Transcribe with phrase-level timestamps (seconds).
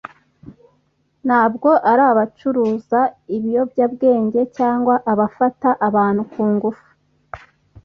[1.25, 2.99] ntabwo ari abacuruza
[3.35, 6.87] ibiyobyabwenge cyangwa abafata abantu ku ngufu